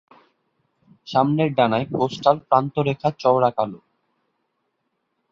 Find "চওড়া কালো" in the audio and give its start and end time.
3.19-3.79